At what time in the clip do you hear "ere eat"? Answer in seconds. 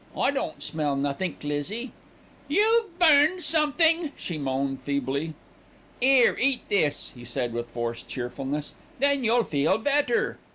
6.01-6.67